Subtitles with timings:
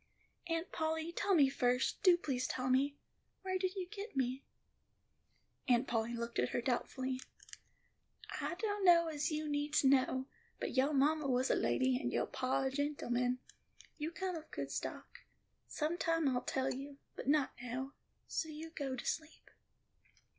[0.47, 2.95] "Aunt Polly, tell me first, do please tell me,
[3.43, 4.43] where did you get me?"
[5.67, 7.21] Aunt Polly looked at her doubtfully.
[8.39, 10.25] "I dunno as you need to know.
[10.59, 13.37] But yo ma was a lady, and yo pa a gentleman.
[13.99, 15.19] You come of a good stock.
[15.67, 17.93] Sometime I'll tell you, but not now;
[18.27, 19.51] so you go to sleep."